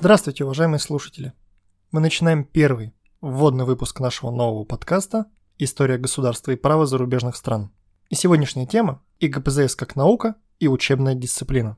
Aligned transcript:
Здравствуйте, 0.00 0.44
уважаемые 0.44 0.78
слушатели! 0.78 1.32
Мы 1.90 1.98
начинаем 1.98 2.44
первый 2.44 2.94
вводный 3.20 3.64
выпуск 3.64 3.98
нашего 3.98 4.30
нового 4.30 4.62
подкаста 4.62 5.26
«История 5.58 5.98
государства 5.98 6.52
и 6.52 6.56
права 6.56 6.86
зарубежных 6.86 7.34
стран». 7.34 7.72
И 8.08 8.14
сегодняшняя 8.14 8.64
тема– 8.64 9.02
ИГПЗС 9.18 9.74
как 9.74 9.96
наука 9.96 10.36
и 10.60 10.68
учебная 10.68 11.16
дисциплина. 11.16 11.76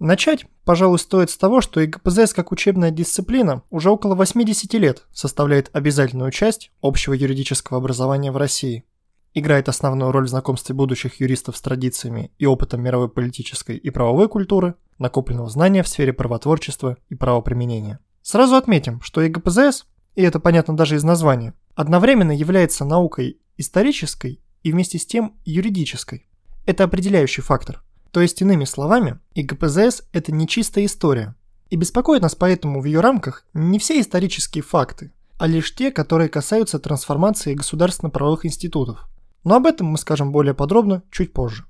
Начать, 0.00 0.46
пожалуй, 0.64 0.98
стоит 0.98 1.30
с 1.30 1.38
того, 1.38 1.60
что 1.60 1.80
ИГПЗС 1.80 2.34
как 2.34 2.50
учебная 2.50 2.90
дисциплина 2.90 3.62
уже 3.70 3.90
около 3.90 4.16
80 4.16 4.74
лет 4.74 5.06
составляет 5.12 5.70
обязательную 5.72 6.32
часть 6.32 6.72
общего 6.82 7.12
юридического 7.12 7.78
образования 7.78 8.32
в 8.32 8.38
России– 8.38 8.84
играет 9.38 9.68
основную 9.68 10.12
роль 10.12 10.24
в 10.24 10.30
знакомстве 10.30 10.74
будущих 10.74 11.20
юристов 11.20 11.58
с 11.58 11.60
традициями 11.60 12.32
и 12.38 12.46
опытом 12.46 12.82
мировой 12.82 13.10
политической 13.10 13.76
и 13.76 13.90
правовой 13.90 14.30
культуры, 14.30 14.76
накопленного 14.98 15.50
знания 15.50 15.82
в 15.82 15.88
сфере 15.88 16.14
правотворчества 16.14 16.96
и 17.10 17.14
правоприменения. 17.14 18.00
Сразу 18.22 18.56
отметим, 18.56 19.02
что 19.02 19.20
ЕГПЗС, 19.20 19.84
и 20.14 20.22
это 20.22 20.40
понятно 20.40 20.74
даже 20.74 20.96
из 20.96 21.04
названия, 21.04 21.52
одновременно 21.74 22.32
является 22.32 22.86
наукой 22.86 23.38
исторической 23.58 24.40
и 24.62 24.72
вместе 24.72 24.98
с 24.98 25.04
тем 25.04 25.36
юридической. 25.44 26.26
Это 26.64 26.84
определяющий 26.84 27.42
фактор. 27.42 27.82
То 28.12 28.22
есть, 28.22 28.40
иными 28.40 28.64
словами, 28.64 29.18
ИГПЗС– 29.34 30.04
это 30.12 30.32
не 30.32 30.48
чистая 30.48 30.86
история. 30.86 31.34
И 31.68 31.76
беспокоит 31.76 32.22
нас 32.22 32.34
поэтому 32.34 32.80
в 32.80 32.86
ее 32.86 33.00
рамках 33.00 33.44
не 33.52 33.78
все 33.78 34.00
исторические 34.00 34.62
факты, 34.62 35.12
а 35.36 35.46
лишь 35.46 35.74
те, 35.74 35.90
которые 35.90 36.30
касаются 36.30 36.78
трансформации 36.78 37.52
государственно-правовых 37.52 38.46
институтов– 38.46 39.06
но 39.46 39.54
об 39.54 39.66
этом 39.66 39.86
мы 39.86 39.96
скажем 39.96 40.32
более 40.32 40.54
подробно 40.54 41.04
чуть 41.12 41.32
позже. 41.32 41.66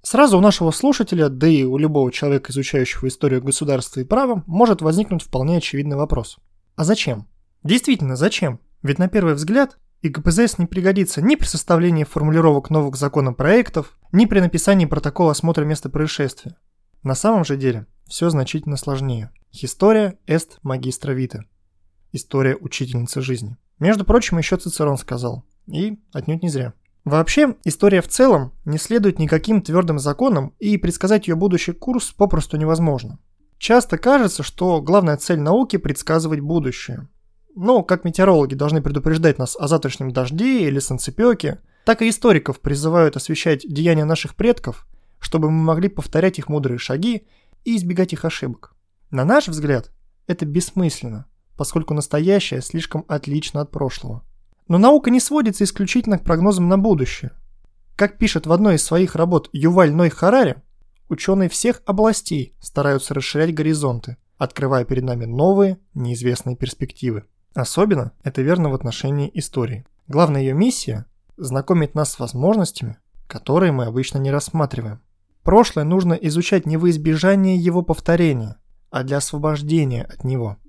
Сразу 0.00 0.38
у 0.38 0.40
нашего 0.40 0.70
слушателя, 0.70 1.28
да 1.28 1.48
и 1.48 1.64
у 1.64 1.76
любого 1.76 2.12
человека, 2.12 2.52
изучающего 2.52 3.08
историю 3.08 3.42
государства 3.42 3.98
и 3.98 4.04
права, 4.04 4.44
может 4.46 4.80
возникнуть 4.80 5.24
вполне 5.24 5.56
очевидный 5.56 5.96
вопрос. 5.96 6.38
А 6.76 6.84
зачем? 6.84 7.26
Действительно, 7.64 8.14
зачем? 8.14 8.60
Ведь 8.84 9.00
на 9.00 9.08
первый 9.08 9.34
взгляд 9.34 9.76
ИГПЗС 10.02 10.58
не 10.58 10.66
пригодится 10.66 11.20
ни 11.20 11.34
при 11.34 11.46
составлении 11.46 12.04
формулировок 12.04 12.70
новых 12.70 12.94
законопроектов, 12.94 13.98
ни 14.12 14.26
при 14.26 14.38
написании 14.38 14.86
протокола 14.86 15.32
осмотра 15.32 15.64
места 15.64 15.88
происшествия. 15.88 16.56
На 17.02 17.16
самом 17.16 17.44
же 17.44 17.56
деле 17.56 17.88
все 18.06 18.30
значительно 18.30 18.76
сложнее. 18.76 19.32
История 19.50 20.16
эст 20.28 20.60
магистра 20.62 21.10
вита. 21.10 21.40
История 22.12 22.54
учительницы 22.54 23.20
жизни. 23.20 23.56
Между 23.80 24.04
прочим, 24.04 24.38
еще 24.38 24.58
Цицерон 24.58 24.96
сказал. 24.96 25.44
И 25.66 25.98
отнюдь 26.12 26.44
не 26.44 26.50
зря. 26.50 26.72
Вообще, 27.06 27.54
история 27.62 28.02
в 28.02 28.08
целом 28.08 28.52
не 28.64 28.78
следует 28.78 29.20
никаким 29.20 29.62
твердым 29.62 30.00
законам, 30.00 30.54
и 30.58 30.76
предсказать 30.76 31.28
ее 31.28 31.36
будущий 31.36 31.70
курс 31.70 32.10
попросту 32.10 32.56
невозможно. 32.56 33.20
Часто 33.58 33.96
кажется, 33.96 34.42
что 34.42 34.82
главная 34.82 35.16
цель 35.16 35.38
науки– 35.38 35.76
предсказывать 35.78 36.40
будущее. 36.40 37.08
Но 37.54 37.84
как 37.84 38.02
метеорологи 38.02 38.56
должны 38.56 38.82
предупреждать 38.82 39.38
нас 39.38 39.56
о 39.56 39.68
завтрашнем 39.68 40.10
дожде 40.10 40.66
или 40.66 40.80
солнцепеке, 40.80 41.60
так 41.84 42.02
и 42.02 42.08
историков 42.08 42.58
призывают 42.58 43.14
освещать 43.14 43.62
деяния 43.64 44.04
наших 44.04 44.34
предков, 44.34 44.84
чтобы 45.20 45.48
мы 45.48 45.62
могли 45.62 45.88
повторять 45.88 46.40
их 46.40 46.48
мудрые 46.48 46.78
шаги 46.78 47.28
и 47.64 47.76
избегать 47.76 48.14
их 48.14 48.24
ошибок. 48.24 48.74
На 49.12 49.24
наш 49.24 49.46
взгляд, 49.46 49.92
это 50.26 50.44
бессмысленно, 50.44 51.26
поскольку 51.56 51.94
настоящее 51.94 52.62
слишком 52.62 53.04
отлично 53.06 53.60
от 53.60 53.70
прошлого. 53.70 54.24
Но 54.68 54.78
наука 54.78 55.10
не 55.10 55.20
сводится 55.20 55.64
исключительно 55.64 56.18
к 56.18 56.24
прогнозам 56.24 56.68
на 56.68 56.76
будущее. 56.76 57.32
Как 57.94 58.18
пишет 58.18 58.46
в 58.46 58.52
одной 58.52 58.76
из 58.76 58.84
своих 58.84 59.14
работ 59.14 59.48
Юваль 59.52 59.92
Ной 59.92 60.10
Харари, 60.10 60.56
ученые 61.08 61.48
всех 61.48 61.82
областей 61.86 62.54
стараются 62.60 63.14
расширять 63.14 63.54
горизонты, 63.54 64.16
открывая 64.36 64.84
перед 64.84 65.04
нами 65.04 65.24
новые, 65.24 65.78
неизвестные 65.94 66.56
перспективы. 66.56 67.24
Особенно 67.54 68.12
это 68.22 68.42
верно 68.42 68.68
в 68.68 68.74
отношении 68.74 69.30
истории. 69.34 69.86
Главная 70.08 70.42
ее 70.42 70.52
миссия– 70.52 71.06
знакомить 71.36 71.94
нас 71.94 72.12
с 72.12 72.18
возможностями, 72.18 72.98
которые 73.28 73.72
мы 73.72 73.84
обычно 73.86 74.18
не 74.18 74.30
рассматриваем. 74.30 75.00
Прошлое 75.42 75.84
нужно 75.84 76.14
изучать 76.14 76.66
не 76.66 76.76
во 76.76 76.90
избежание 76.90 77.56
его 77.56 77.82
повторения, 77.82 78.56
а 78.90 79.04
для 79.04 79.18
освобождения 79.18 80.02
от 80.02 80.24
него– 80.24 80.58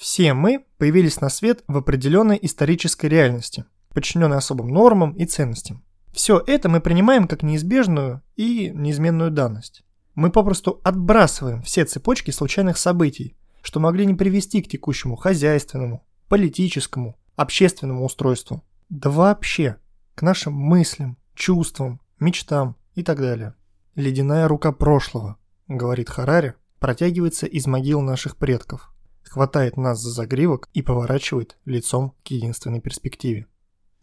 все 0.00 0.32
мы 0.32 0.64
появились 0.78 1.20
на 1.20 1.28
свет 1.28 1.62
в 1.68 1.76
определенной 1.76 2.38
исторической 2.40 3.04
реальности, 3.04 3.66
подчиненной 3.90 4.38
особым 4.38 4.68
нормам 4.68 5.12
и 5.12 5.26
ценностям. 5.26 5.84
Все 6.10 6.42
это 6.46 6.70
мы 6.70 6.80
принимаем 6.80 7.28
как 7.28 7.42
неизбежную 7.42 8.22
и 8.34 8.70
неизменную 8.70 9.30
данность. 9.30 9.82
Мы 10.14 10.30
попросту 10.30 10.80
отбрасываем 10.84 11.60
все 11.60 11.84
цепочки 11.84 12.30
случайных 12.30 12.78
событий, 12.78 13.36
что 13.60 13.78
могли 13.78 14.06
не 14.06 14.14
привести 14.14 14.62
к 14.62 14.70
текущему 14.70 15.16
хозяйственному, 15.16 16.02
политическому, 16.30 17.18
общественному 17.36 18.06
устройству. 18.06 18.64
Да 18.88 19.10
вообще, 19.10 19.76
к 20.14 20.22
нашим 20.22 20.54
мыслям, 20.54 21.18
чувствам, 21.34 22.00
мечтам 22.18 22.74
и 22.94 23.02
так 23.02 23.18
далее. 23.18 23.52
«Ледяная 23.96 24.48
рука 24.48 24.72
прошлого»,— 24.72 25.36
говорит 25.68 26.08
Харари, 26.08 26.54
протягивается 26.78 27.44
из 27.44 27.66
могил 27.66 28.00
наших 28.00 28.38
предков 28.38 28.90
хватает 29.30 29.76
нас 29.76 30.00
за 30.00 30.10
загривок 30.10 30.68
и 30.74 30.82
поворачивает 30.82 31.56
лицом 31.64 32.14
к 32.24 32.28
единственной 32.28 32.80
перспективе. 32.80 33.46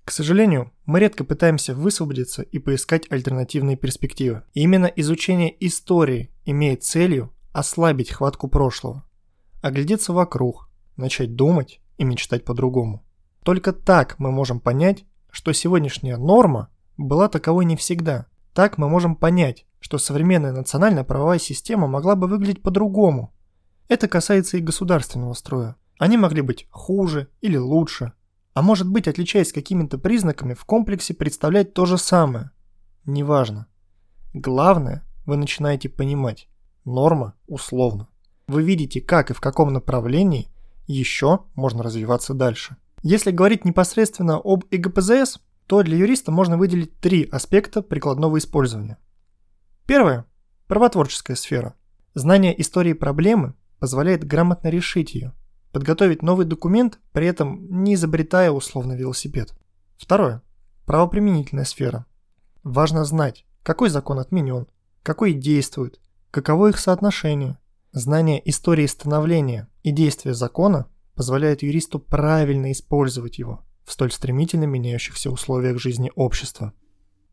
К 0.05 0.11
сожалению, 0.11 0.71
мы 0.85 1.01
редко 1.01 1.25
пытаемся 1.25 1.75
высвободиться 1.75 2.41
и 2.41 2.59
поискать 2.59 3.11
альтернативные 3.11 3.75
перспективы. 3.75 4.43
И 4.53 4.61
именно 4.61 4.85
изучение 4.85 5.53
истории 5.67 6.31
имеет 6.45 6.85
целью 6.85 7.33
ослабить 7.51 8.11
хватку 8.11 8.47
прошлого, 8.47 9.03
оглядеться 9.61 10.13
вокруг, 10.13 10.69
начать 10.95 11.35
думать 11.35 11.81
и 11.97 12.05
мечтать 12.05 12.45
по-другому. 12.45 13.03
Только 13.43 13.73
так 13.73 14.17
мы 14.19 14.31
можем 14.31 14.61
понять, 14.61 15.03
что 15.29 15.51
сегодняшняя 15.51 16.15
норма 16.15 16.69
была 16.95 17.27
таковой 17.27 17.65
не 17.65 17.75
всегда. 17.75 18.27
Так 18.53 18.77
мы 18.77 18.87
можем 18.87 19.17
понять, 19.17 19.65
что 19.81 19.97
современная 19.97 20.53
национальная 20.53 21.03
правовая 21.03 21.37
система 21.37 21.87
могла 21.87 22.15
бы 22.15 22.27
выглядеть 22.27 22.61
по-другому, 22.61 23.33
это 23.87 24.07
касается 24.07 24.57
и 24.57 24.61
государственного 24.61 25.33
строя. 25.33 25.75
Они 25.99 26.17
могли 26.17 26.41
быть 26.41 26.67
хуже 26.69 27.29
или 27.41 27.57
лучше, 27.57 28.13
а 28.53 28.61
может 28.61 28.89
быть, 28.89 29.07
отличаясь 29.07 29.53
какими-то 29.53 29.97
признаками, 29.97 30.53
в 30.53 30.65
комплексе 30.65 31.13
представлять 31.13 31.73
то 31.73 31.85
же 31.85 31.97
самое. 31.97 32.51
Неважно. 33.05 33.67
Главное, 34.33 35.03
вы 35.25 35.37
начинаете 35.37 35.89
понимать. 35.89 36.49
Норма 36.85 37.35
условно. 37.47 38.07
Вы 38.47 38.63
видите, 38.63 39.01
как 39.01 39.29
и 39.29 39.33
в 39.33 39.41
каком 39.41 39.73
направлении 39.73 40.49
еще 40.87 41.41
можно 41.53 41.83
развиваться 41.83 42.33
дальше. 42.33 42.77
Если 43.03 43.31
говорить 43.31 43.65
непосредственно 43.65 44.41
об 44.43 44.63
ИГПЗС, 44.71 45.39
то 45.67 45.83
для 45.83 45.97
юриста 45.97 46.31
можно 46.31 46.57
выделить 46.57 46.97
три 46.99 47.25
аспекта 47.29 47.81
прикладного 47.81 48.37
использования. 48.37 48.97
Первое– 49.85 50.25
правотворческая 50.67 51.35
сфера. 51.35 51.75
Знание 52.13 52.59
истории 52.59 52.93
проблемы 52.93 53.53
позволяет 53.79 54.23
грамотно 54.23 54.69
решить 54.69 55.13
ее, 55.13 55.33
подготовить 55.71 56.21
новый 56.23 56.45
документ, 56.45 56.99
при 57.11 57.27
этом 57.27 57.83
не 57.83 57.93
изобретая 57.93 58.51
условный 58.51 58.97
велосипед. 58.97 59.53
Второе. 59.97 60.41
Правоприменительная 60.85 61.65
сфера. 61.65 62.05
Важно 62.63 63.05
знать, 63.05 63.45
какой 63.63 63.89
закон 63.89 64.19
отменен, 64.19 64.67
какой 65.03 65.33
действует, 65.33 65.99
каково 66.31 66.69
их 66.69 66.79
соотношение. 66.79 67.57
Знание 67.91 68.47
истории 68.49 68.85
становления 68.85 69.67
и 69.83 69.91
действия 69.91 70.33
закона 70.33 70.87
позволяет 71.15 71.63
юристу 71.63 71.99
правильно 71.99 72.71
использовать 72.71 73.39
его 73.39 73.63
в 73.85 73.91
столь 73.91 74.11
стремительно 74.11 74.65
меняющихся 74.65 75.31
условиях 75.31 75.79
жизни 75.79 76.11
общества. 76.15 76.73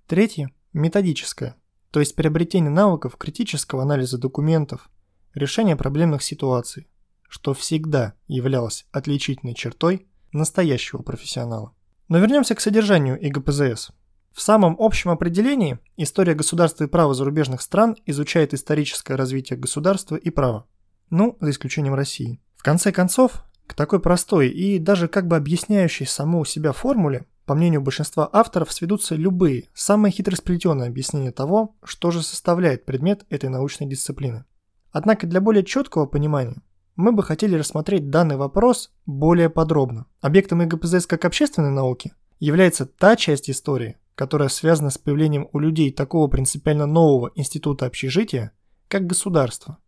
Третье– 0.06 0.50
методическое, 0.72 1.56
то 1.90 2.00
есть 2.00 2.14
приобретение 2.14 2.70
навыков 2.70 3.16
критического 3.16 3.82
анализа 3.82 4.18
документов, 4.18 4.88
решение 5.34 5.76
проблемных 5.76 6.22
ситуаций, 6.22 6.88
что 7.28 7.54
всегда 7.54 8.14
являлось 8.26 8.86
отличительной 8.92 9.54
чертой 9.54 10.06
настоящего 10.32 11.02
профессионала. 11.02 11.74
Но 12.08 12.18
вернемся 12.18 12.54
к 12.54 12.60
содержанию 12.60 13.18
ИГПЗС. 13.20 13.90
В 14.32 14.40
самом 14.40 14.76
общем 14.78 15.10
определении 15.10 15.78
история 15.96 16.34
государства 16.34 16.84
и 16.84 16.88
права 16.88 17.14
зарубежных 17.14 17.62
стран 17.62 17.96
изучает 18.04 18.52
историческое 18.52 19.14
развитие 19.14 19.58
государства 19.58 20.16
и 20.16 20.30
права. 20.30 20.66
Ну, 21.10 21.36
за 21.40 21.50
исключением 21.50 21.94
России. 21.94 22.40
В 22.56 22.64
конце 22.64 22.90
концов, 22.90 23.44
к 23.66 23.74
такой 23.74 24.00
простой 24.00 24.48
и 24.48 24.78
даже 24.78 25.06
как 25.06 25.28
бы 25.28 25.36
объясняющей 25.36 26.06
саму 26.06 26.44
себя 26.44 26.72
формуле, 26.72 27.26
по 27.46 27.54
мнению 27.54 27.82
большинства 27.82 28.28
авторов, 28.32 28.72
сведутся 28.72 29.14
любые, 29.14 29.68
самые 29.74 30.12
хитросплетенные 30.12 30.88
объяснения 30.88 31.30
того, 31.30 31.76
что 31.84 32.10
же 32.10 32.22
составляет 32.22 32.84
предмет 32.86 33.26
этой 33.28 33.50
научной 33.50 33.86
дисциплины. 33.86 34.44
Однако 34.94 35.26
для 35.26 35.40
более 35.40 35.64
четкого 35.64 36.06
понимания 36.06 36.62
мы 36.94 37.10
бы 37.10 37.24
хотели 37.24 37.56
рассмотреть 37.56 38.10
данный 38.10 38.36
вопрос 38.36 38.92
более 39.06 39.50
подробно. 39.50 40.06
Объектом 40.20 40.62
ИГПЗС 40.62 41.08
как 41.08 41.24
общественной 41.24 41.72
науки 41.72 42.12
является 42.38 42.86
та 42.86 43.16
часть 43.16 43.50
истории, 43.50 43.96
которая 44.14 44.48
связана 44.48 44.90
с 44.90 44.98
появлением 44.98 45.48
у 45.52 45.58
людей 45.58 45.90
такого 45.90 46.28
принципиально 46.28 46.86
нового 46.86 47.32
института 47.34 47.86
общежития, 47.86 48.52
как 48.86 49.08
государство. 49.08 49.78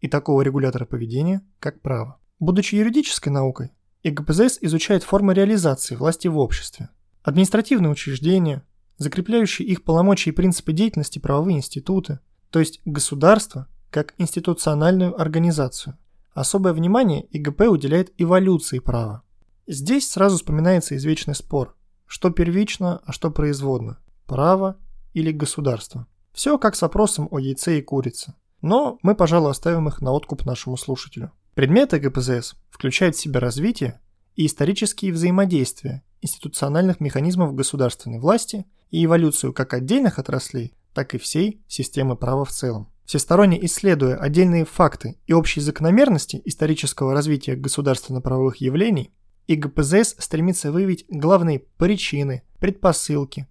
и 0.00 0.08
такого 0.08 0.42
регулятора 0.42 0.86
поведения, 0.86 1.42
как 1.60 1.80
право. 1.80 2.18
Будучи 2.40 2.74
юридической 2.76 3.30
наукой, 3.30 3.70
ИГПЗС 4.02 4.58
изучает 4.60 5.04
формы 5.04 5.34
реализации 5.34 5.94
власти 5.94 6.26
в 6.26 6.38
обществе, 6.38 6.88
административные 7.22 7.90
учреждения, 7.90 8.64
закрепляющие 8.96 9.66
их 9.68 9.84
полномочия 9.84 10.30
и 10.30 10.32
принципы 10.32 10.72
деятельности 10.72 11.20
правовые 11.20 11.58
институты, 11.58 12.20
то 12.50 12.58
есть 12.58 12.80
государство 12.84 13.68
как 13.90 14.14
институциональную 14.18 15.20
организацию. 15.20 15.96
Особое 16.32 16.72
внимание 16.72 17.24
ИГП 17.24 17.62
уделяет 17.62 18.12
эволюции 18.18 18.78
права. 18.78 19.22
Здесь 19.66 20.08
сразу 20.08 20.36
вспоминается 20.36 20.96
извечный 20.96 21.34
спор, 21.34 21.76
что 22.06 22.30
первично, 22.30 23.02
а 23.04 23.12
что 23.12 23.30
производно– 23.30 23.98
право 24.26 24.76
или 25.14 25.32
государство. 25.32 26.06
Все 26.32 26.58
как 26.58 26.76
с 26.76 26.82
вопросом 26.82 27.28
о 27.30 27.38
яйце 27.38 27.78
и 27.78 27.82
курице. 27.82 28.34
Но 28.62 28.98
мы, 29.02 29.14
пожалуй, 29.14 29.50
оставим 29.50 29.88
их 29.88 30.00
на 30.00 30.12
откуп 30.12 30.44
нашему 30.44 30.76
слушателю. 30.76 31.32
Предметы 31.54 31.98
ГПЗС 31.98 32.54
включают 32.70 33.16
в 33.16 33.20
себя 33.20 33.40
развитие 33.40 34.00
и 34.36 34.46
исторические 34.46 35.12
взаимодействия 35.12 36.04
институциональных 36.20 37.00
механизмов 37.00 37.54
государственной 37.54 38.18
власти 38.18 38.66
и 38.90 39.04
эволюцию 39.04 39.52
как 39.52 39.74
отдельных 39.74 40.18
отраслей, 40.18 40.74
так 40.94 41.14
и 41.14 41.18
всей 41.18 41.60
системы 41.68 42.16
права 42.16 42.44
в 42.44 42.50
целом. 42.50 42.88
Всесторонне 43.08 43.64
исследуя 43.64 44.16
отдельные 44.18 44.66
факты 44.66 45.16
и 45.26 45.32
общие 45.32 45.62
закономерности 45.62 46.42
исторического 46.44 47.14
развития 47.14 47.56
государственно-правовых 47.56 48.58
явлений, 48.58 49.14
и 49.46 49.54
ГПЗС 49.54 50.16
стремится 50.18 50.70
выявить 50.70 51.06
главные 51.08 51.60
причины, 51.78 52.42
предпосылки, 52.60 53.48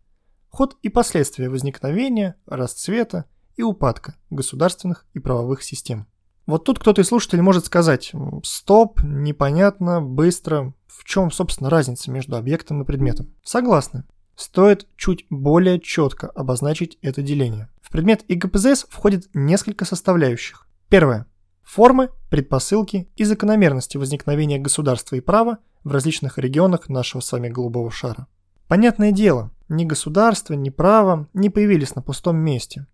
ход 0.50 0.77
и 0.83 0.89
последствия 0.89 1.50
возникновения, 1.50 2.36
расцвета 2.45 3.25
и 3.56 3.63
упадка 3.63 4.13
государственных 4.30 5.07
и 5.15 5.19
правовых 5.19 5.63
систем. 5.63 6.06
Вот 6.45 6.63
тут 6.63 6.77
кто-то 6.77 7.01
из 7.01 7.07
слушателей 7.07 7.42
может 7.42 7.65
сказать 7.65 8.12
«стоп, 8.44 9.01
непонятно, 9.01 10.03
быстро, 10.03 10.75
в 10.86 11.03
чем, 11.03 11.31
собственно, 11.31 11.71
разница 11.71 12.12
между 12.12 12.38
объектом 12.38 12.83
и 12.83 12.86
предметом?» 12.86 13.33
Согласны. 13.44 14.03
Стоит 14.36 14.88
чуть 14.98 15.25
более 15.31 15.80
четко 15.80 16.27
обозначить 16.27 17.00
это 17.01 17.24
деление. 17.24 17.69
В 17.88 17.89
предмет 17.89 18.25
ИГПЗС 18.28 18.86
входит 18.89 19.30
несколько 19.34 19.86
составляющих. 19.86 20.68
Первое. 20.89 21.25
Формы, 21.63 22.10
предпосылки 22.30 23.10
и 23.16 23.24
закономерности 23.24 23.95
возникновения 23.95 24.60
государства 24.60 25.16
и 25.16 25.22
права 25.22 25.60
в 25.86 25.92
различных 25.94 26.38
регионах 26.38 26.89
нашего 26.89 27.22
с 27.22 27.31
вами 27.31 27.48
голубого 27.48 27.89
шара. 27.89 28.28
Понятное 28.68 29.13
дело, 29.13 29.51
ни 29.69 29.86
государство, 29.86 30.54
ни 30.54 30.69
право 30.69 31.30
не 31.34 31.50
появились 31.50 31.95
на 31.95 32.01
пустом 32.01 32.36
месте. 32.36 32.88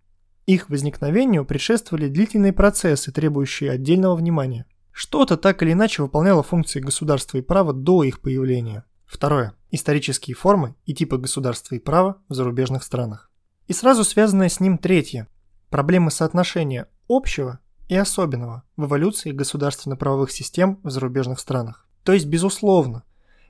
Их 0.46 0.70
возникновению 0.70 1.44
предшествовали 1.44 2.06
длительные 2.06 2.52
процессы, 2.52 3.10
требующие 3.10 3.72
отдельного 3.72 4.14
внимания. 4.14 4.64
Что-то 4.92 5.36
так 5.36 5.60
или 5.64 5.72
иначе 5.72 6.02
выполняло 6.02 6.44
функции 6.44 6.78
государства 6.78 7.38
и 7.38 7.42
права 7.42 7.72
до 7.72 8.04
их 8.04 8.20
появления. 8.20 8.84
Второе. 9.06 9.54
Исторические 9.72 10.36
формы 10.36 10.76
и 10.84 10.94
типы 10.94 11.18
государства 11.18 11.74
и 11.74 11.80
права 11.80 12.18
в 12.28 12.34
зарубежных 12.34 12.84
странах. 12.84 13.32
И 13.66 13.72
сразу 13.72 14.04
связанное 14.04 14.48
с 14.48 14.60
ним 14.60 14.78
третье. 14.78 15.28
Проблемы 15.70 16.10
соотношения 16.10 16.88
общего 17.08 17.60
и 17.88 17.96
особенного 17.96 18.62
в 18.76 18.84
эволюции 18.84 19.32
государственно-правовых 19.32 20.30
систем 20.30 20.80
в 20.82 20.90
зарубежных 20.90 21.40
странах. 21.40 21.86
То 22.02 22.12
есть, 22.12 22.26
безусловно, 22.26 23.02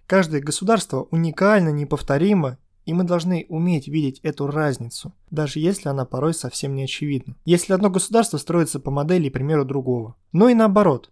каждое 0.07 0.41
государство 0.41 1.09
уникально, 1.11 1.71
неповторимо 1.71 2.59
и 2.87 2.93
мы 2.93 3.05
должны 3.05 3.47
уметь 3.49 3.89
видеть 3.89 4.21
эту 4.23 4.47
разницу, 4.47 5.15
даже 5.31 5.59
если 5.59 5.89
она 5.89 6.05
порой 6.05 6.35
совсем 6.35 6.75
не 6.75 6.85
очевидна. 6.85 7.37
Если 7.45 7.73
одно 7.73 7.91
государство 7.91 8.37
строится 8.37 8.79
по 8.79 8.91
модели 8.91 9.27
и 9.27 9.31
примеру 9.31 9.65
другого. 9.65 10.17
Но 10.33 10.49
и 10.49 10.55
наоборот. 10.55 11.11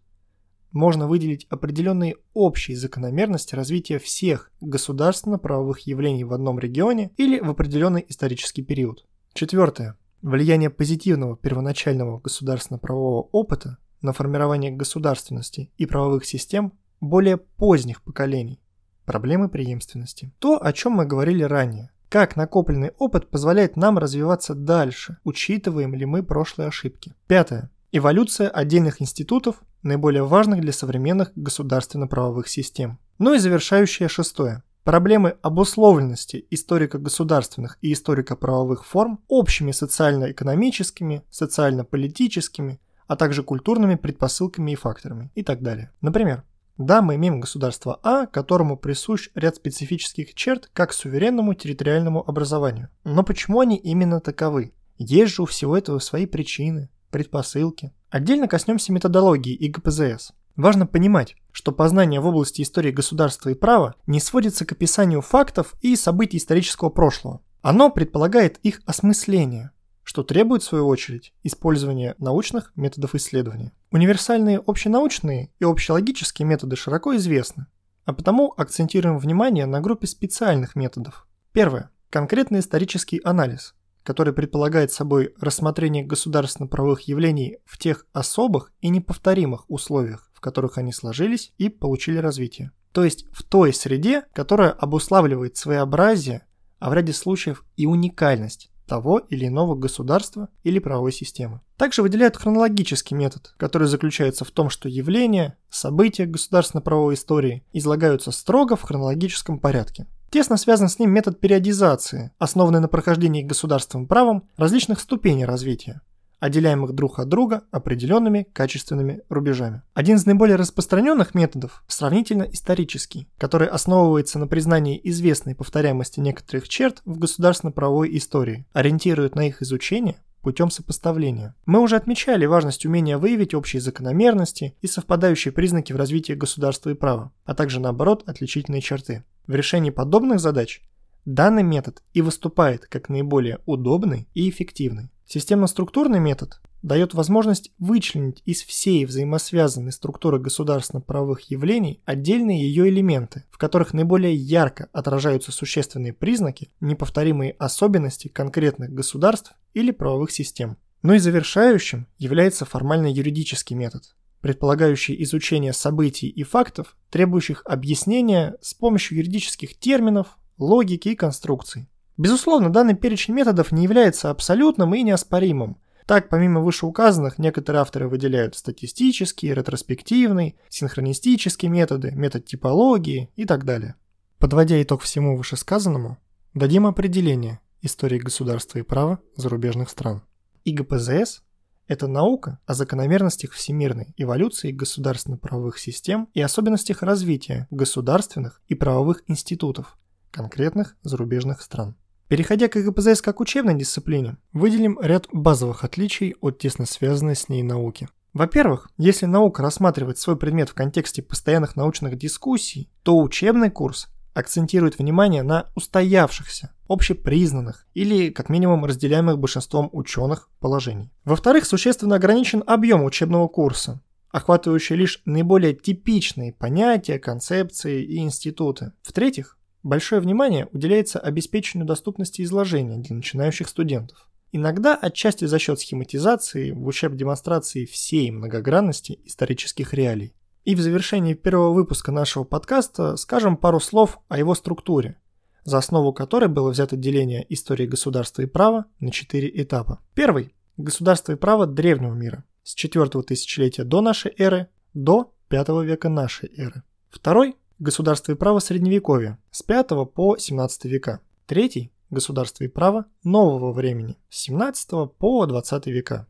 Можно 0.72 1.06
выделить 1.06 1.46
определенные 1.50 2.16
общие 2.34 2.76
закономерности 2.76 3.54
развития 3.54 3.98
всех 3.98 4.50
государственно-правовых 4.60 5.80
явлений 5.80 6.24
в 6.24 6.32
одном 6.32 6.58
регионе 6.58 7.12
или 7.16 7.38
в 7.38 7.50
определенный 7.50 8.04
исторический 8.08 8.62
период. 8.62 9.06
Четвертое. 9.34 9.96
Влияние 10.22 10.70
позитивного 10.70 11.36
первоначального 11.36 12.20
государственно-правового 12.20 13.28
опыта 13.32 13.78
на 14.00 14.12
формирование 14.12 14.70
государственности 14.70 15.70
и 15.76 15.86
правовых 15.86 16.24
систем 16.24 16.72
более 17.00 17.36
поздних 17.36 18.02
поколений 18.02 18.62
Проблемы 19.04 19.48
преемственности. 19.48 20.32
То, 20.38 20.64
о 20.64 20.72
чем 20.72 20.92
мы 20.92 21.06
говорили 21.06 21.42
ранее. 21.42 21.90
Как 22.08 22.36
накопленный 22.36 22.92
опыт 22.98 23.28
позволяет 23.28 23.76
нам 23.76 23.98
развиваться 23.98 24.54
дальше, 24.54 25.18
учитываем 25.24 25.94
ли 25.94 26.06
мы 26.06 26.22
прошлые 26.22 26.68
ошибки. 26.68 27.14
Пятое. 27.26 27.70
Эволюция 27.94 28.48
отдельных 28.48 29.02
институтов, 29.02 29.56
наиболее 29.82 30.24
важных 30.24 30.62
для 30.62 30.72
современных 30.72 31.30
государственно-правовых 31.36 32.48
систем. 32.48 32.98
Ну 33.18 33.34
и 33.34 33.38
завершающее 33.38 34.08
шестое. 34.08 34.62
Проблемы 34.82 35.36
обусловленности 35.42 36.46
историко-государственных 36.48 37.76
и 37.82 37.92
историко-правовых 37.92 38.86
форм 38.86 39.20
общими 39.28 39.72
социально-экономическими, 39.72 41.22
социально-политическими, 41.28 42.80
а 43.08 43.16
также 43.16 43.42
культурными 43.42 43.96
предпосылками 43.96 44.70
и 44.70 44.76
факторами 44.76 45.30
и 45.34 45.42
так 45.42 45.60
далее. 45.60 45.90
Например, 46.00 46.44
да, 46.78 47.02
мы 47.02 47.16
имеем 47.16 47.40
государство 47.40 48.00
А, 48.02 48.24
которому 48.24 48.78
присущ 48.78 49.28
ряд 49.34 49.56
специфических 49.56 50.32
черт 50.32 50.70
как 50.72 50.94
суверенному 50.94 51.52
территориальному 51.52 52.26
образованию. 52.26 52.88
Но 53.04 53.22
почему 53.22 53.60
они 53.60 53.76
именно 53.76 54.18
таковы? 54.20 54.72
Есть 54.96 55.34
же 55.34 55.42
у 55.42 55.46
всего 55.46 55.76
этого 55.76 55.98
свои 55.98 56.24
причины, 56.24 56.88
предпосылки. 57.12 57.92
Отдельно 58.10 58.48
коснемся 58.48 58.92
методологии 58.92 59.54
и 59.54 59.68
ГПЗС. 59.68 60.32
Важно 60.56 60.86
понимать, 60.86 61.36
что 61.52 61.70
познание 61.70 62.20
в 62.20 62.26
области 62.26 62.62
истории 62.62 62.90
государства 62.90 63.50
и 63.50 63.54
права 63.54 63.94
не 64.06 64.18
сводится 64.18 64.66
к 64.66 64.72
описанию 64.72 65.20
фактов 65.20 65.74
и 65.80 65.94
событий 65.94 66.38
исторического 66.38 66.90
прошлого. 66.90 67.40
Оно 67.62 67.90
предполагает 67.90 68.58
их 68.58 68.82
осмысление, 68.84 69.70
что 70.02 70.24
требует, 70.24 70.62
в 70.62 70.66
свою 70.66 70.88
очередь, 70.88 71.32
использования 71.44 72.16
научных 72.18 72.72
методов 72.74 73.14
исследования. 73.14 73.72
Универсальные 73.92 74.58
общенаучные 74.58 75.50
и 75.60 75.64
общелогические 75.64 76.46
методы 76.46 76.76
широко 76.76 77.14
известны, 77.16 77.66
а 78.04 78.12
потому 78.12 78.52
акцентируем 78.56 79.18
внимание 79.18 79.66
на 79.66 79.80
группе 79.80 80.06
специальных 80.06 80.74
методов. 80.74 81.26
Первое. 81.52 81.90
Конкретный 82.10 82.60
исторический 82.60 83.20
анализ, 83.24 83.74
который 84.02 84.32
предполагает 84.32 84.92
собой 84.92 85.34
рассмотрение 85.40 86.04
государственно-правовых 86.04 87.02
явлений 87.02 87.58
в 87.64 87.78
тех 87.78 88.06
особых 88.12 88.72
и 88.80 88.88
неповторимых 88.88 89.64
условиях, 89.70 90.30
в 90.34 90.40
которых 90.40 90.78
они 90.78 90.92
сложились 90.92 91.52
и 91.58 91.68
получили 91.68 92.18
развитие. 92.18 92.72
То 92.92 93.04
есть 93.04 93.26
в 93.32 93.42
той 93.42 93.72
среде, 93.72 94.24
которая 94.32 94.70
обуславливает 94.70 95.56
своеобразие, 95.56 96.46
а 96.78 96.90
в 96.90 96.94
ряде 96.94 97.12
случаев 97.12 97.64
и 97.76 97.86
уникальность 97.86 98.72
того 98.86 99.18
или 99.18 99.46
иного 99.46 99.74
государства 99.74 100.48
или 100.64 100.78
правовой 100.78 101.12
системы. 101.12 101.60
Также 101.78 102.02
выделяют 102.02 102.36
хронологический 102.36 103.16
метод, 103.16 103.54
который 103.56 103.88
заключается 103.88 104.44
в 104.44 104.50
том, 104.50 104.68
что 104.68 104.88
явления, 104.88 105.56
события 105.70 106.26
государственно-правовой 106.26 107.14
истории 107.14 107.64
излагаются 107.72 108.32
строго 108.32 108.76
в 108.76 108.82
хронологическом 108.82 109.60
порядке. 109.60 110.06
Тесно 110.32 110.56
связан 110.56 110.88
с 110.88 110.98
ним 110.98 111.10
метод 111.10 111.40
периодизации, 111.40 112.32
основанный 112.38 112.80
на 112.80 112.88
прохождении 112.88 113.42
государственным 113.42 114.06
правом 114.06 114.48
различных 114.56 114.98
ступеней 115.00 115.44
развития, 115.44 116.00
отделяемых 116.40 116.94
друг 116.94 117.18
от 117.18 117.28
друга 117.28 117.64
определенными 117.70 118.48
качественными 118.54 119.20
рубежами. 119.28 119.82
Один 119.92 120.16
из 120.16 120.24
наиболее 120.24 120.56
распространенных 120.56 121.34
методов– 121.34 121.84
сравнительно 121.86 122.44
исторический, 122.44 123.28
который 123.36 123.68
основывается 123.68 124.38
на 124.38 124.46
признании 124.46 124.98
известной 125.04 125.54
повторяемости 125.54 126.18
некоторых 126.18 126.66
черт 126.66 127.02
в 127.04 127.18
государственно-правовой 127.18 128.16
истории, 128.16 128.66
ориентирует 128.72 129.34
на 129.34 129.48
их 129.48 129.60
изучение 129.60 130.16
путем 130.42 130.70
сопоставления. 130.70 131.54
Мы 131.64 131.80
уже 131.80 131.96
отмечали 131.96 132.44
важность 132.44 132.84
умения 132.84 133.16
выявить 133.16 133.54
общие 133.54 133.80
закономерности 133.80 134.76
и 134.80 134.86
совпадающие 134.86 135.52
признаки 135.52 135.92
в 135.92 135.96
развитии 135.96 136.34
государства 136.34 136.90
и 136.90 136.94
права, 136.94 137.32
а 137.44 137.54
также 137.54 137.80
наоборот 137.80 138.24
отличительные 138.26 138.82
черты. 138.82 139.24
В 139.46 139.54
решении 139.54 139.90
подобных 139.90 140.40
задач 140.40 140.82
данный 141.24 141.62
метод 141.62 142.02
и 142.12 142.20
выступает 142.20 142.86
как 142.86 143.08
наиболее 143.08 143.60
удобный 143.66 144.28
и 144.34 144.50
эффективный. 144.50 145.10
Системно-структурный 145.26 146.20
метод 146.20 146.60
дает 146.82 147.14
возможность 147.14 147.70
вычленить 147.78 148.42
из 148.44 148.62
всей 148.62 149.06
взаимосвязанной 149.06 149.92
структуры 149.92 150.38
государственно-правовых 150.38 151.50
явлений 151.50 152.02
отдельные 152.04 152.62
ее 152.62 152.88
элементы, 152.88 153.44
в 153.50 153.58
которых 153.58 153.94
наиболее 153.94 154.34
ярко 154.34 154.88
отражаются 154.92 155.52
существенные 155.52 156.12
признаки, 156.12 156.70
неповторимые 156.80 157.52
особенности 157.52 158.28
конкретных 158.28 158.90
государств 158.90 159.54
или 159.74 159.92
правовых 159.92 160.30
систем. 160.32 160.76
Но 161.02 161.14
и 161.14 161.18
завершающим 161.18 162.06
является 162.18 162.64
формально-юридический 162.64 163.74
метод, 163.74 164.14
предполагающий 164.40 165.20
изучение 165.22 165.72
событий 165.72 166.28
и 166.28 166.42
фактов, 166.42 166.96
требующих 167.10 167.62
объяснения 167.64 168.56
с 168.60 168.74
помощью 168.74 169.18
юридических 169.18 169.78
терминов, 169.78 170.38
логики 170.58 171.08
и 171.08 171.16
конструкций. 171.16 171.88
Безусловно, 172.16 172.70
данный 172.70 172.94
перечень 172.94 173.34
методов 173.34 173.72
не 173.72 173.84
является 173.84 174.30
абсолютным 174.30 174.94
и 174.94 175.02
неоспоримым, 175.02 175.78
Так, 176.12 176.28
помимо 176.28 176.60
вышеуказанных, 176.60 177.38
некоторые 177.38 177.80
авторы 177.80 178.06
выделяют 178.06 178.54
статистический, 178.54 179.54
ретроспективный, 179.54 180.58
синхронистический 180.68 181.68
методы, 181.68 182.10
метод 182.10 182.44
типологии 182.44 183.30
и 183.34 183.46
так 183.46 183.64
далее. 183.64 183.94
Подводя 184.36 184.82
итог 184.82 185.00
всему 185.00 185.38
вышесказанному, 185.38 186.18
дадим 186.52 186.86
определение 186.86 187.60
истории 187.80 188.18
государства 188.18 188.78
и 188.78 188.82
права 188.82 189.20
зарубежных 189.36 189.88
стран. 189.88 190.20
ИГПЗС– 190.64 191.44
это 191.86 192.08
наука 192.08 192.58
о 192.66 192.74
закономерностях 192.74 193.52
всемирной 193.52 194.12
эволюции 194.18 194.70
государственно-правовых 194.70 195.78
систем 195.78 196.28
и 196.34 196.42
особенностях 196.42 197.02
развития 197.02 197.68
государственных 197.70 198.60
и 198.68 198.74
правовых 198.74 199.22
институтов 199.28 199.96
конкретных 200.30 200.94
зарубежных 201.02 201.62
стран. 201.62 201.96
Переходя 202.32 202.68
к 202.68 202.76
ИГПЗС 202.78 203.20
как 203.20 203.40
учебной 203.40 203.74
дисциплине, 203.74 204.38
выделим 204.54 204.98
ряд 204.98 205.26
базовых 205.32 205.84
отличий 205.84 206.34
от 206.40 206.58
тесно 206.58 206.86
связанной 206.86 207.36
с 207.36 207.50
ней 207.50 207.62
науки. 207.62 208.08
Во-первых, 208.32 208.88
если 208.96 209.26
наука 209.26 209.60
рассматривает 209.60 210.16
свой 210.16 210.38
предмет 210.38 210.70
в 210.70 210.74
контексте 210.74 211.20
постоянных 211.20 211.76
научных 211.76 212.16
дискуссий, 212.16 212.90
то 213.02 213.20
учебный 213.20 213.70
курс 213.70 214.08
акцентирует 214.32 214.98
внимание 214.98 215.42
на 215.42 215.68
устоявшихся, 215.74 216.72
общепризнанных 216.88 217.86
или, 217.92 218.30
как 218.30 218.48
минимум, 218.48 218.86
разделяемых 218.86 219.38
большинством 219.38 219.90
ученых 219.92 220.48
положений. 220.58 221.12
Во-вторых, 221.26 221.66
существенно 221.66 222.16
ограничен 222.16 222.64
объем 222.66 223.04
учебного 223.04 223.46
курса, 223.46 224.00
охватывающий 224.30 224.96
лишь 224.96 225.20
наиболее 225.26 225.74
типичные 225.74 226.54
понятия, 226.54 227.18
концепции 227.18 228.02
и 228.02 228.20
институты. 228.20 228.92
В-третьих, 229.02 229.58
Большое 229.82 230.20
внимание 230.20 230.68
уделяется 230.72 231.18
обеспечению 231.18 231.86
доступности 231.86 232.42
изложения 232.42 232.98
для 232.98 233.16
начинающих 233.16 233.68
студентов. 233.68 234.28
Иногда 234.52 234.94
отчасти 234.94 235.46
за 235.46 235.58
счет 235.58 235.80
схематизации 235.80 236.70
в 236.70 236.86
ущерб 236.86 237.14
демонстрации 237.14 237.86
всей 237.86 238.30
многогранности 238.30 239.18
исторических 239.24 239.94
реалий. 239.94 240.34
И 240.64 240.74
в 240.76 240.80
завершении 240.80 241.34
первого 241.34 241.72
выпуска 241.72 242.12
нашего 242.12 242.44
подкаста 242.44 243.16
скажем 243.16 243.56
пару 243.56 243.80
слов 243.80 244.20
о 244.28 244.38
его 244.38 244.54
структуре, 244.54 245.18
за 245.64 245.78
основу 245.78 246.12
которой 246.12 246.48
было 246.48 246.70
взято 246.70 246.96
деление 246.96 247.44
истории 247.48 247.86
государства 247.86 248.42
и 248.42 248.46
права 248.46 248.86
на 249.00 249.10
четыре 249.10 249.50
этапа. 249.62 250.00
Первый– 250.14 250.54
государство 250.76 251.32
и 251.32 251.36
право 251.36 251.66
древнего 251.66 252.14
мира 252.14 252.44
с 252.62 252.74
4 252.74 253.08
тысячелетия 253.22 253.82
до 253.82 254.00
нашей 254.00 254.32
эры 254.38 254.68
до 254.94 255.34
5 255.48 255.68
века 255.84 256.08
нашей 256.08 256.52
эры. 256.56 256.84
Второй 257.10 257.56
Государство 257.82 258.30
и 258.30 258.36
право 258.36 258.60
Средневековья 258.60 259.40
с 259.50 259.64
5 259.64 259.88
по 260.14 260.36
17 260.36 260.84
века. 260.84 261.18
Третий– 261.46 261.90
Государство 262.10 262.62
и 262.62 262.68
право 262.68 263.06
нового 263.24 263.72
времени 263.72 264.18
с 264.30 264.42
17 264.42 265.10
по 265.18 265.44
20 265.46 265.86
века. 265.88 266.28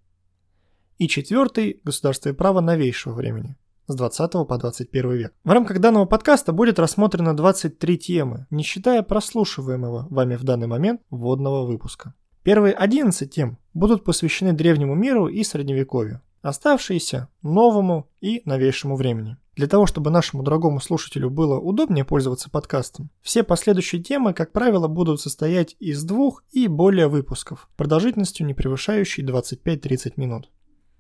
И 0.97 1.09
четвертый– 1.09 1.79
Государство 1.85 2.31
и 2.31 2.33
право 2.33 2.63
новейшего 2.63 3.13
времени 3.13 3.59
с 3.87 3.95
20 3.95 4.33
по 4.49 4.57
21 4.57 5.11
век. 5.11 5.35
В 5.45 5.51
рамках 5.51 5.79
данного 5.81 6.07
подкаста 6.07 6.55
будет 6.55 6.79
рассмотрено 6.79 7.37
23 7.37 7.99
темы, 7.99 8.47
не 8.49 8.63
считая 8.63 9.03
прослушиваемого 9.03 10.07
вами 10.09 10.37
в 10.37 10.45
данный 10.45 10.69
момент 10.69 11.03
вводного 11.11 11.67
выпуска. 11.67 12.15
Первые 12.43 12.73
11 12.73 13.31
тем 13.31 13.59
будут 13.75 14.05
посвящены 14.05 14.55
древнему 14.55 14.95
миру 14.95 15.29
и 15.29 15.45
средневековью, 15.45 16.23
оставшиеся– 16.41 17.29
новому 17.43 18.09
и 18.23 18.41
новейшему 18.47 18.97
времени. 18.97 19.37
Для 19.55 19.67
того, 19.67 19.87
чтобы 19.87 20.11
нашему 20.11 20.43
дорогому 20.43 20.81
слушателю 20.81 21.29
было 21.29 21.59
удобнее 21.59 22.05
пользоваться 22.05 22.49
подкастом, 22.49 23.11
все 23.21 23.43
последующие 23.43 24.03
темы, 24.03 24.33
как 24.33 24.53
правило, 24.53 24.89
будут 24.89 25.21
состоять 25.21 25.77
из 25.79 26.05
двух 26.05 26.43
и 26.53 26.69
более 26.69 27.09
выпусков, 27.09 27.69
продолжительностью 27.77 28.47
не 28.47 28.55
превышающей 28.55 29.23
25-30 29.25 30.15
минут. 30.17 30.51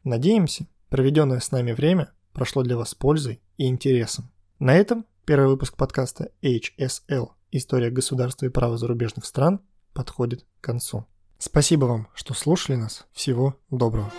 Надеемся, 0.04 0.66
проведенное 0.90 1.40
с 1.40 1.50
нами 1.50 1.72
время 1.72 2.12
прошло 2.34 2.62
для 2.62 2.76
вас 2.76 2.94
пользой 2.94 3.40
и 3.56 3.66
интересом. 3.66 4.30
На 4.58 4.74
этом 4.76 5.06
первый 5.24 5.48
выпуск 5.48 5.76
подкаста 5.76 6.30
HSL 6.42 7.30
«История 7.52 7.90
государства 7.90 8.46
и 8.46 8.50
права 8.50 8.76
зарубежных 8.76 9.24
стран» 9.24 9.60
подходит 9.94 10.44
к 10.60 10.64
концу. 10.64 11.06
Спасибо 11.38 11.86
вам, 11.86 12.08
что 12.14 12.34
слушали 12.34 12.76
нас. 12.76 13.06
Всего 13.12 13.56
доброго. 13.70 14.12